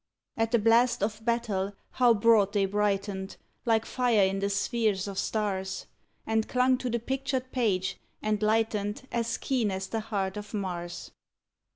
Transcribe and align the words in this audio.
At 0.35 0.49
the 0.51 0.57
blast 0.57 1.03
of 1.03 1.23
battle, 1.25 1.73
how 1.91 2.15
broad 2.15 2.53
they 2.53 2.65
brightened, 2.65 3.37
Like 3.65 3.85
fire 3.85 4.23
in 4.23 4.39
the 4.39 4.49
spheres 4.49 5.07
of 5.07 5.19
stars, 5.19 5.85
And 6.25 6.47
clung 6.49 6.79
to 6.79 6.89
the 6.89 6.97
pictured 6.97 7.51
page, 7.51 7.99
and 8.19 8.41
lightened 8.41 9.07
As 9.11 9.37
keen 9.37 9.69
as 9.69 9.85
the 9.85 9.99
heart 9.99 10.37
of 10.37 10.55
Mars! 10.55 11.11